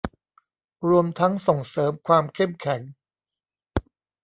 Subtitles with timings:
[0.89, 2.81] รวมทั้งส่งเสริมความเข้มแข็ง